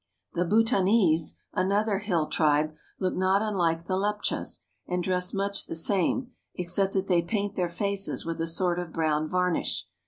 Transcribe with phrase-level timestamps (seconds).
[0.33, 6.31] The Bhutanese, another hill tribe, look not unlike the Leptchas, and dress much the same,
[6.55, 9.85] except that they paint their faces with a sort of brown varnish.